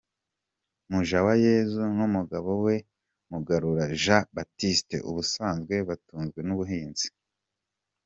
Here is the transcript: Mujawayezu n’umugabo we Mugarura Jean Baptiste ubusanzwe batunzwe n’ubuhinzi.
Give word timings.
Mujawayezu 0.91 1.81
n’umugabo 1.97 2.49
we 2.65 2.75
Mugarura 3.29 3.83
Jean 4.01 4.23
Baptiste 4.35 4.95
ubusanzwe 5.09 5.75
batunzwe 5.89 6.39
n’ubuhinzi. 6.43 7.07